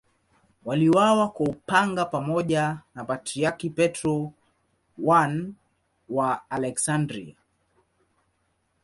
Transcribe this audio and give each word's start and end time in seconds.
Waliuawa 0.65 1.29
kwa 1.29 1.45
upanga 1.47 2.05
pamoja 2.05 2.79
na 2.95 3.05
Patriarki 3.05 3.69
Petro 3.69 4.31
I 5.07 5.53
wa 6.09 6.49
Aleksandria. 6.49 7.35